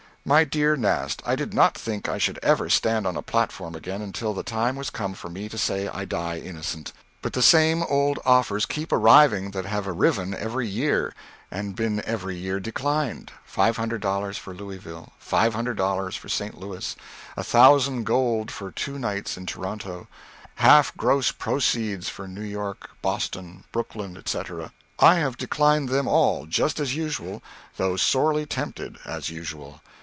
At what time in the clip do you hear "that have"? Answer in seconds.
9.49-9.87